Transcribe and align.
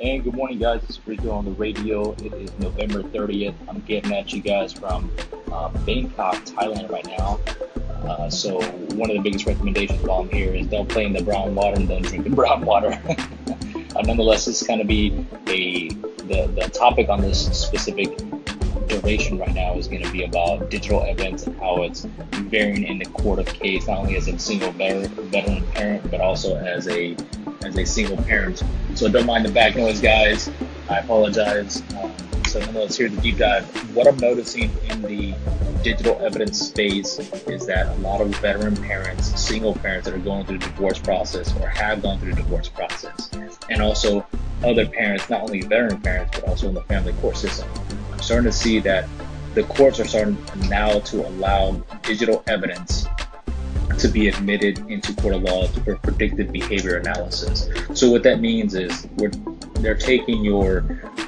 And 0.00 0.22
good 0.22 0.34
morning, 0.34 0.60
guys. 0.60 0.80
It's 0.84 1.04
Rico 1.08 1.32
on 1.32 1.44
the 1.44 1.50
radio. 1.50 2.12
It 2.12 2.32
is 2.32 2.56
November 2.60 3.02
30th. 3.02 3.54
I'm 3.66 3.80
getting 3.80 4.14
at 4.14 4.32
you 4.32 4.40
guys 4.40 4.72
from 4.72 5.10
uh, 5.50 5.70
Bangkok, 5.84 6.36
Thailand, 6.44 6.88
right 6.88 7.04
now. 7.04 7.40
Uh, 8.08 8.30
so, 8.30 8.62
one 8.94 9.10
of 9.10 9.16
the 9.16 9.22
biggest 9.22 9.46
recommendations 9.46 10.00
while 10.02 10.20
I'm 10.20 10.28
here 10.28 10.54
is 10.54 10.68
don't 10.68 10.88
play 10.88 11.04
in 11.04 11.12
the 11.12 11.22
brown 11.24 11.52
water 11.52 11.78
and 11.78 11.88
don't 11.88 12.02
drink 12.02 12.22
the 12.22 12.30
brown 12.36 12.64
water. 12.64 12.92
uh, 13.08 14.02
nonetheless, 14.02 14.44
this 14.44 14.62
is 14.62 14.68
going 14.68 14.78
to 14.78 14.84
be 14.84 15.26
a 15.48 15.88
the, 16.28 16.46
the 16.54 16.70
topic 16.72 17.08
on 17.08 17.20
this 17.20 17.50
specific 17.60 18.16
duration 18.86 19.36
right 19.36 19.54
now 19.54 19.74
is 19.74 19.88
going 19.88 20.02
to 20.02 20.12
be 20.12 20.22
about 20.22 20.70
digital 20.70 21.02
evidence 21.02 21.46
and 21.48 21.58
how 21.58 21.82
it's 21.82 22.06
varying 22.50 22.84
in 22.84 22.98
the 22.98 23.04
court 23.06 23.40
of 23.40 23.46
case, 23.46 23.88
not 23.88 23.98
only 23.98 24.16
as 24.16 24.28
a 24.28 24.38
single 24.38 24.70
veteran 24.70 25.66
parent, 25.72 26.08
but 26.08 26.20
also 26.20 26.56
as 26.56 26.86
a 26.86 27.16
as 27.62 27.76
a 27.76 27.84
single 27.84 28.16
parent. 28.24 28.62
So 28.94 29.08
don't 29.08 29.26
mind 29.26 29.44
the 29.44 29.52
back 29.52 29.76
noise, 29.76 30.00
guys. 30.00 30.50
I 30.88 30.98
apologize. 30.98 31.82
Um, 31.96 32.12
so 32.46 32.60
let's 32.72 32.96
hear 32.96 33.08
the 33.08 33.20
deep 33.20 33.38
dive. 33.38 33.64
What 33.94 34.06
I'm 34.06 34.16
noticing 34.16 34.70
in 34.84 35.02
the 35.02 35.34
digital 35.82 36.18
evidence 36.20 36.58
space 36.58 37.18
is 37.46 37.66
that 37.66 37.86
a 37.86 37.94
lot 38.00 38.20
of 38.20 38.28
veteran 38.36 38.76
parents, 38.76 39.40
single 39.40 39.74
parents 39.74 40.06
that 40.06 40.14
are 40.14 40.18
going 40.18 40.44
through 40.46 40.58
the 40.58 40.66
divorce 40.66 40.98
process 40.98 41.54
or 41.56 41.68
have 41.68 42.02
gone 42.02 42.18
through 42.18 42.34
the 42.34 42.42
divorce 42.42 42.68
process, 42.68 43.30
and 43.70 43.82
also 43.82 44.26
other 44.64 44.86
parents, 44.86 45.28
not 45.30 45.42
only 45.42 45.60
veteran 45.60 46.00
parents, 46.00 46.38
but 46.38 46.48
also 46.48 46.68
in 46.68 46.74
the 46.74 46.82
family 46.82 47.12
court 47.14 47.36
system. 47.36 47.68
I'm 48.12 48.20
starting 48.20 48.50
to 48.50 48.56
see 48.56 48.80
that 48.80 49.08
the 49.54 49.62
courts 49.64 50.00
are 50.00 50.06
starting 50.06 50.38
now 50.68 51.00
to 51.00 51.26
allow 51.26 51.72
digital 52.02 52.42
evidence 52.46 53.06
to 53.98 54.08
be 54.08 54.28
admitted 54.28 54.78
into 54.90 55.14
court 55.14 55.34
of 55.34 55.42
law 55.42 55.66
for 55.68 55.96
predictive 55.96 56.52
behavior 56.52 56.96
analysis. 56.96 57.68
So 57.94 58.10
what 58.10 58.22
that 58.24 58.40
means 58.40 58.74
is 58.74 59.06
they're 59.80 59.96
taking 59.96 60.44
your 60.44 60.80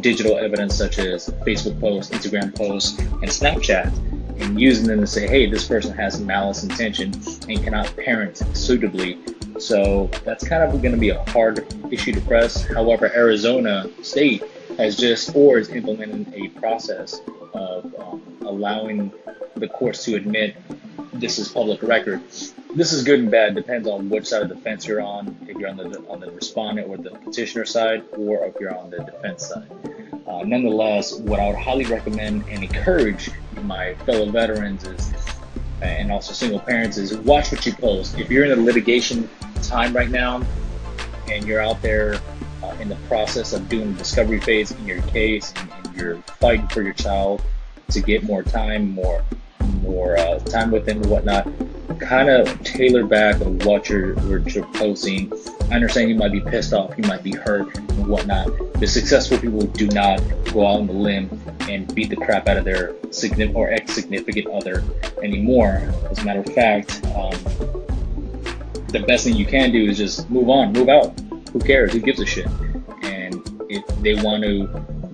digital 0.00 0.38
evidence 0.38 0.74
such 0.74 0.98
as 0.98 1.28
Facebook 1.46 1.80
posts, 1.80 2.14
Instagram 2.14 2.54
posts, 2.54 2.98
and 2.98 3.24
Snapchat 3.24 3.92
and 4.38 4.60
using 4.60 4.86
them 4.86 5.00
to 5.00 5.06
say, 5.06 5.28
hey, 5.28 5.46
this 5.46 5.66
person 5.66 5.96
has 5.96 6.20
malice 6.20 6.62
intention 6.62 7.12
and 7.48 7.62
cannot 7.62 7.96
parent 7.96 8.38
suitably. 8.56 9.18
So 9.58 10.10
that's 10.24 10.46
kind 10.46 10.62
of 10.62 10.70
going 10.82 10.94
to 10.94 11.00
be 11.00 11.10
a 11.10 11.24
hard 11.30 11.64
issue 11.92 12.12
to 12.12 12.20
press. 12.22 12.64
However, 12.64 13.12
Arizona 13.14 13.88
State 14.02 14.42
has 14.78 14.96
just 14.96 15.34
or 15.36 15.58
is 15.58 15.68
implementing 15.68 16.32
a 16.34 16.48
process 16.58 17.20
of 17.52 17.94
um, 18.00 18.22
allowing 18.42 19.12
the 19.54 19.68
courts 19.68 20.04
to 20.04 20.16
admit 20.16 20.56
this 21.24 21.38
is 21.38 21.48
public 21.48 21.82
record. 21.82 22.20
This 22.74 22.92
is 22.92 23.02
good 23.02 23.18
and 23.18 23.30
bad. 23.30 23.54
Depends 23.54 23.88
on 23.88 24.10
which 24.10 24.26
side 24.26 24.42
of 24.42 24.50
the 24.50 24.56
fence 24.56 24.86
you're 24.86 25.00
on. 25.00 25.34
If 25.48 25.56
you're 25.56 25.70
on 25.70 25.78
the 25.78 26.04
on 26.06 26.20
the 26.20 26.30
respondent 26.30 26.86
or 26.86 26.98
the 26.98 27.12
petitioner 27.12 27.64
side, 27.64 28.04
or 28.18 28.44
if 28.44 28.56
you're 28.60 28.76
on 28.76 28.90
the 28.90 28.98
defense 28.98 29.46
side. 29.46 29.70
Uh, 30.26 30.42
nonetheless, 30.44 31.14
what 31.20 31.40
I 31.40 31.46
would 31.46 31.56
highly 31.56 31.86
recommend 31.86 32.44
and 32.50 32.62
encourage 32.62 33.30
my 33.62 33.94
fellow 34.04 34.30
veterans 34.30 34.84
is, 34.84 35.14
and 35.80 36.12
also 36.12 36.34
single 36.34 36.60
parents, 36.60 36.98
is 36.98 37.16
watch 37.16 37.52
what 37.52 37.64
you 37.64 37.72
post. 37.72 38.18
If 38.18 38.30
you're 38.30 38.44
in 38.44 38.52
a 38.58 38.62
litigation 38.62 39.26
time 39.62 39.96
right 39.96 40.10
now, 40.10 40.42
and 41.30 41.46
you're 41.46 41.62
out 41.62 41.80
there 41.80 42.20
uh, 42.62 42.76
in 42.80 42.90
the 42.90 42.98
process 43.08 43.54
of 43.54 43.66
doing 43.70 43.92
the 43.92 43.98
discovery 43.98 44.40
phase 44.40 44.72
in 44.72 44.86
your 44.86 45.00
case, 45.04 45.54
and, 45.56 45.70
and 45.70 45.96
you're 45.96 46.16
fighting 46.38 46.68
for 46.68 46.82
your 46.82 46.92
child 46.92 47.40
to 47.92 48.02
get 48.02 48.24
more 48.24 48.42
time, 48.42 48.90
more 48.90 49.24
more 49.84 50.16
uh, 50.18 50.38
time 50.40 50.70
with 50.70 50.86
them 50.86 51.02
and 51.02 51.10
whatnot, 51.10 51.48
kind 52.00 52.28
of 52.28 52.62
tailor 52.62 53.04
back 53.04 53.40
on 53.40 53.58
what 53.60 53.88
you're, 53.88 54.14
what 54.14 54.54
you're 54.54 54.66
posting. 54.74 55.32
I 55.70 55.76
understand 55.76 56.08
you 56.08 56.16
might 56.16 56.32
be 56.32 56.40
pissed 56.40 56.72
off, 56.72 56.96
you 56.98 57.04
might 57.04 57.22
be 57.22 57.32
hurt 57.32 57.76
and 57.76 58.06
whatnot. 58.06 58.48
The 58.80 58.86
successful 58.86 59.38
people 59.38 59.62
do 59.62 59.86
not 59.88 60.18
go 60.52 60.66
out 60.66 60.80
on 60.80 60.86
the 60.86 60.92
limb 60.92 61.30
and 61.60 61.92
beat 61.94 62.10
the 62.10 62.16
crap 62.16 62.48
out 62.48 62.56
of 62.56 62.64
their 62.64 62.94
significant 63.10 63.56
or 63.56 63.70
ex-significant 63.70 64.46
other 64.48 64.82
anymore. 65.22 65.82
As 66.10 66.18
a 66.18 66.24
matter 66.24 66.40
of 66.40 66.46
fact, 66.46 67.04
um, 67.14 67.32
the 68.88 69.02
best 69.06 69.24
thing 69.24 69.34
you 69.36 69.46
can 69.46 69.72
do 69.72 69.88
is 69.88 69.96
just 69.96 70.28
move 70.30 70.48
on, 70.50 70.72
move 70.72 70.88
out. 70.88 71.18
Who 71.52 71.60
cares? 71.60 71.92
Who 71.92 72.00
gives 72.00 72.20
a 72.20 72.26
shit? 72.26 72.46
And 73.02 73.40
if 73.68 73.86
they 74.02 74.14
want 74.22 74.42
to 74.42 74.66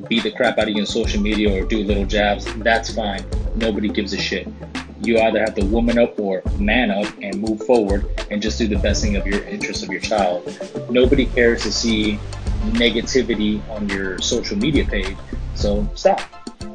beat 0.09 0.25
the 0.25 0.33
crap 0.33 0.59
out 0.59 0.69
of 0.69 0.75
you 0.75 0.81
on 0.81 0.87
social 0.87 1.21
media 1.21 1.63
or 1.63 1.67
do 1.67 1.85
little 1.85 2.05
jabs, 2.05 2.45
that's 2.57 2.95
fine. 2.95 3.25
Nobody 3.57 3.89
gives 3.89 4.13
a 4.13 4.19
shit. 4.19 4.49
You 5.03 5.19
either 5.21 5.41
have 5.41 5.55
to 5.55 5.65
woman 5.65 5.99
up 5.99 6.19
or 6.19 6.43
man 6.59 6.91
up 6.91 7.07
and 7.23 7.41
move 7.41 7.63
forward 7.63 8.07
and 8.31 8.43
just 8.43 8.59
do 8.59 8.69
the 8.69 8.79
best 8.79 9.03
thing 9.03 9.17
of 9.17 9.27
your 9.27 9.43
interest 9.45 9.83
of 9.83 9.91
your 9.91 10.01
child. 10.01 10.45
Nobody 10.91 11.27
cares 11.27 11.63
to 11.63 11.73
see 11.73 12.19
negativity 12.73 13.67
on 13.71 13.89
your 13.89 14.19
social 14.19 14.57
media 14.57 14.85
page, 14.85 15.17
so 15.55 15.89
stop. 15.95 16.21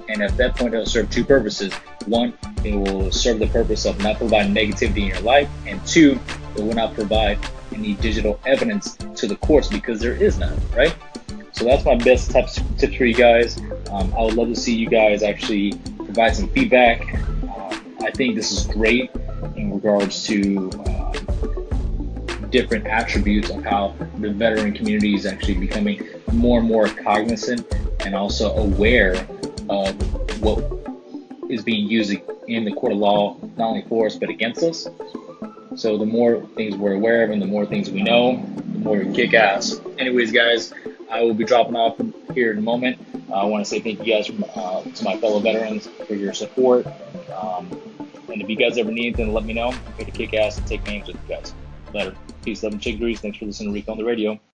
And 0.10 0.22
at 0.22 0.36
that 0.38 0.56
point, 0.56 0.74
it'll 0.74 0.86
serve 0.86 1.10
two 1.10 1.26
purposes. 1.26 1.74
One, 2.06 2.34
it 2.64 2.76
will 2.76 3.12
serve 3.12 3.40
the 3.40 3.48
purpose 3.48 3.86
of 3.86 4.00
not 4.00 4.18
providing 4.18 4.54
negativity 4.54 5.04
in 5.04 5.08
your 5.08 5.22
life, 5.22 5.50
and 5.66 5.86
two, 5.86 6.20
it 6.56 6.64
will 6.64 6.76
not 6.76 6.94
provide 6.94 7.40
any 7.74 7.94
digital 7.96 8.40
evidence 8.46 8.96
to 9.16 9.28
the 9.28 9.36
courts 9.38 9.68
because 9.68 10.00
there 10.00 10.14
is 10.14 10.38
none, 10.38 10.60
right? 10.76 10.96
So 11.52 11.66
that's 11.66 11.86
my 11.86 11.96
best 11.96 12.32
tips, 12.32 12.62
tips 12.78 12.96
for 12.96 13.06
you 13.06 13.14
guys. 13.14 13.58
Um, 13.90 14.14
I 14.18 14.24
would 14.24 14.36
love 14.36 14.50
to 14.50 14.56
see 14.56 14.76
you 14.76 14.90
guys 14.90 15.24
actually 15.24 15.74
provide 15.98 16.36
some 16.36 16.50
feedback. 16.50 17.02
I 18.06 18.12
think 18.12 18.36
this 18.36 18.52
is 18.52 18.68
great 18.68 19.10
in 19.56 19.74
regards 19.74 20.24
to 20.28 20.70
uh, 20.86 21.12
different 22.52 22.86
attributes 22.86 23.50
of 23.50 23.64
how 23.64 23.96
the 24.20 24.30
veteran 24.30 24.74
community 24.74 25.16
is 25.16 25.26
actually 25.26 25.56
becoming 25.56 26.08
more 26.32 26.60
and 26.60 26.68
more 26.68 26.88
cognizant 26.88 27.66
and 28.02 28.14
also 28.14 28.56
aware 28.58 29.16
of 29.70 29.96
what 30.40 30.64
is 31.50 31.64
being 31.64 31.90
used 31.90 32.16
in 32.48 32.64
the 32.64 32.74
court 32.74 32.92
of 32.92 33.00
law, 33.00 33.38
not 33.58 33.70
only 33.70 33.82
for 33.90 34.06
us, 34.06 34.16
but 34.16 34.30
against 34.30 34.62
us. 34.62 34.88
So 35.76 35.98
the 35.98 36.06
more 36.06 36.46
things 36.56 36.76
we're 36.76 36.94
aware 36.94 37.24
of 37.24 37.32
and 37.32 37.42
the 37.42 37.48
more 37.48 37.66
things 37.66 37.90
we 37.90 38.04
know, 38.04 38.36
the 38.72 38.80
more 38.80 39.00
we 39.00 39.16
kick 39.16 39.34
ass. 39.34 39.82
Anyways, 39.98 40.32
guys, 40.32 40.72
I 41.10 41.24
will 41.24 41.34
be 41.34 41.44
dropping 41.44 41.76
off 41.76 42.00
here 42.36 42.52
in 42.52 42.60
a 42.60 42.62
moment. 42.62 43.00
Uh, 43.32 43.34
I 43.34 43.46
want 43.46 43.66
to 43.66 43.70
say 43.70 43.80
thank 43.80 44.06
you 44.06 44.14
guys 44.14 44.28
from, 44.28 44.46
uh, 44.56 44.84
to 44.84 45.04
my 45.04 45.18
fellow 45.18 45.40
veterans 45.40 45.88
for 46.08 46.14
your 46.14 46.34
support. 46.34 46.86
Um, 47.36 47.82
if 48.46 48.50
you 48.50 48.56
guys 48.56 48.78
ever 48.78 48.92
need 48.92 49.08
anything, 49.08 49.34
let 49.34 49.44
me 49.44 49.54
know. 49.54 49.70
I'm 49.70 49.94
here 49.98 50.06
to 50.06 50.12
kick 50.12 50.36
ass 50.36 50.58
and 50.58 50.68
take 50.68 50.86
names 50.86 51.08
with 51.08 51.18
you 51.28 51.36
guys. 51.36 51.54
Later. 51.94 52.16
Peace, 52.44 52.62
love, 52.62 52.74
and 52.74 52.82
chick 52.82 53.00
grease. 53.00 53.20
Thanks 53.20 53.40
for 53.40 53.46
listening 53.46 53.70
to 53.70 53.74
Rico 53.74 53.92
on 53.92 53.98
the 53.98 54.04
radio. 54.04 54.40